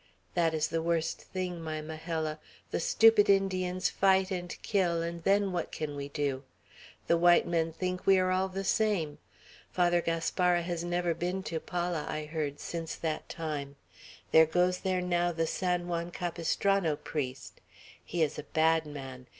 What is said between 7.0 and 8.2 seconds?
The white men think we